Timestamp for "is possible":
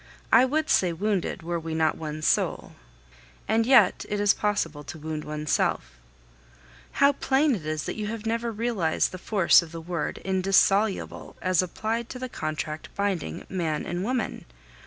4.19-4.83